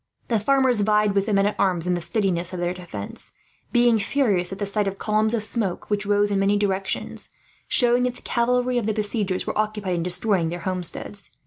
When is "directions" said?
6.57-7.29